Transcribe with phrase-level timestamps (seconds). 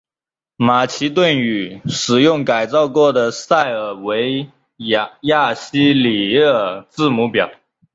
[0.55, 7.51] 马其顿语使用改造过的塞尔维亚西里尔字母表。